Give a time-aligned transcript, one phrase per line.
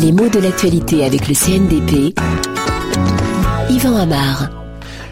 [0.00, 2.18] Les mots de l'actualité avec le CNDP.
[3.70, 4.50] Yvan Amar.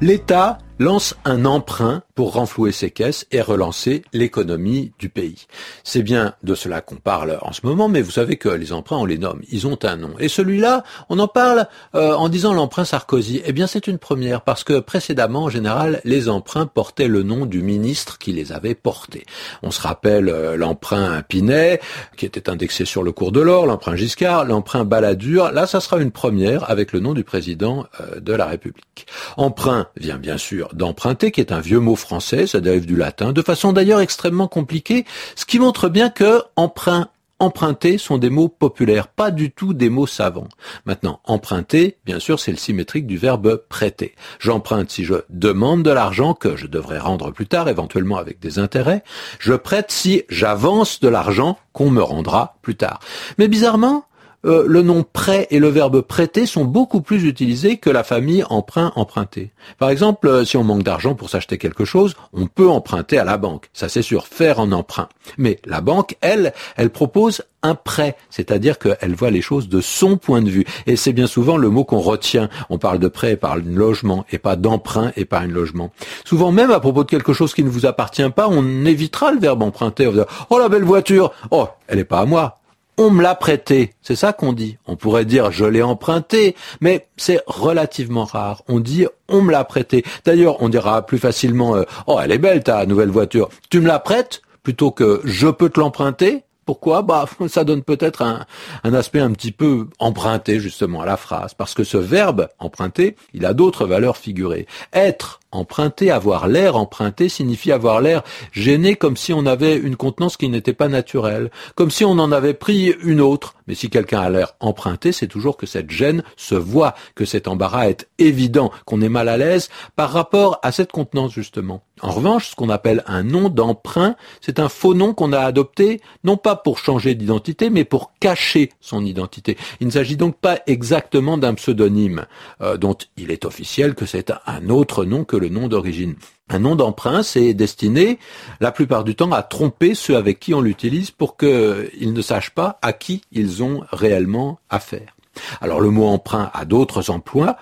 [0.00, 5.46] L'État lance un emprunt pour renflouer ses caisses et relancer l'économie du pays.
[5.84, 8.98] C'est bien de cela qu'on parle en ce moment, mais vous savez que les emprunts,
[8.98, 10.14] on les nomme, ils ont un nom.
[10.18, 13.42] Et celui-là, on en parle euh, en disant l'emprunt Sarkozy.
[13.44, 17.46] Eh bien, c'est une première, parce que précédemment, en général, les emprunts portaient le nom
[17.46, 19.24] du ministre qui les avait portés.
[19.62, 21.80] On se rappelle euh, l'emprunt Pinet,
[22.16, 25.52] qui était indexé sur le cours de l'or, l'emprunt Giscard, l'emprunt Balladur.
[25.52, 29.06] Là, ça sera une première avec le nom du président euh, de la République.
[29.36, 33.32] Emprunt vient bien sûr d'emprunter, qui est un vieux mot français, ça dérive du latin,
[33.32, 35.04] de façon d'ailleurs extrêmement compliquée,
[35.36, 37.08] ce qui montre bien que emprunt
[37.40, 40.48] emprunter sont des mots populaires, pas du tout des mots savants.
[40.86, 44.14] Maintenant, emprunter, bien sûr, c'est le symétrique du verbe prêter.
[44.40, 48.58] J'emprunte si je demande de l'argent que je devrais rendre plus tard, éventuellement avec des
[48.58, 49.04] intérêts.
[49.38, 53.00] Je prête si j'avance de l'argent qu'on me rendra plus tard.
[53.38, 54.04] Mais bizarrement,
[54.48, 58.44] euh, le nom prêt et le verbe prêter sont beaucoup plus utilisés que la famille
[58.48, 59.52] emprunt emprunté.
[59.78, 63.24] Par exemple, euh, si on manque d'argent pour s'acheter quelque chose, on peut emprunter à
[63.24, 63.68] la banque.
[63.74, 65.08] Ça c'est sûr, faire en emprunt.
[65.36, 70.16] Mais la banque, elle, elle propose un prêt, c'est-à-dire qu'elle voit les choses de son
[70.16, 70.64] point de vue.
[70.86, 72.48] Et c'est bien souvent le mot qu'on retient.
[72.70, 75.90] On parle de prêt par un logement et pas d'emprunt et par un logement.
[76.24, 79.40] Souvent même à propos de quelque chose qui ne vous appartient pas, on évitera le
[79.40, 80.06] verbe emprunter.
[80.06, 82.57] On va oh la belle voiture, oh elle n'est pas à moi,
[82.98, 83.94] on me l'a prêté.
[84.02, 84.76] C'est ça qu'on dit.
[84.86, 88.62] On pourrait dire je l'ai emprunté, mais c'est relativement rare.
[88.68, 90.04] On dit on me l'a prêté.
[90.24, 93.48] D'ailleurs, on dira plus facilement euh, oh elle est belle ta nouvelle voiture.
[93.70, 96.42] Tu me la prêtes plutôt que je peux te l'emprunter?
[96.68, 97.00] Pourquoi?
[97.00, 98.44] Bah, ça donne peut-être un,
[98.84, 103.16] un, aspect un petit peu emprunté justement à la phrase, parce que ce verbe emprunter,
[103.32, 104.66] il a d'autres valeurs figurées.
[104.92, 110.36] Être emprunter, avoir l'air emprunté signifie avoir l'air gêné comme si on avait une contenance
[110.36, 113.54] qui n'était pas naturelle, comme si on en avait pris une autre.
[113.68, 117.46] Mais si quelqu'un a l'air emprunté, c'est toujours que cette gêne se voit, que cet
[117.46, 121.82] embarras est évident, qu'on est mal à l'aise par rapport à cette contenance justement.
[122.00, 126.00] En revanche, ce qu'on appelle un nom d'emprunt, c'est un faux nom qu'on a adopté,
[126.24, 129.56] non pas pour changer d'identité, mais pour cacher son identité.
[129.80, 132.26] Il ne s'agit donc pas exactement d'un pseudonyme,
[132.60, 136.14] euh, dont il est officiel que c'est un autre nom que le nom d'origine.
[136.50, 138.18] Un nom d'emprunt, c'est destiné
[138.60, 142.54] la plupart du temps à tromper ceux avec qui on l'utilise pour qu'ils ne sachent
[142.54, 145.14] pas à qui ils ont réellement affaire.
[145.60, 147.56] Alors le mot emprunt a d'autres emplois,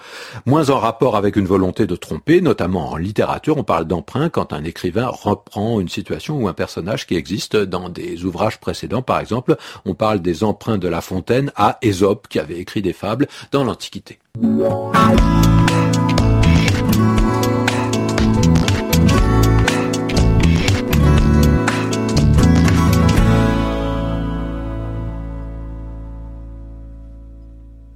[0.46, 4.52] moins en rapport avec une volonté de tromper, notamment en littérature, on parle d'emprunt quand
[4.52, 9.02] un écrivain reprend une situation ou un personnage qui existe dans des ouvrages précédents.
[9.02, 12.92] Par exemple, on parle des emprunts de La Fontaine à Ésope qui avait écrit des
[12.92, 14.18] fables dans l'Antiquité.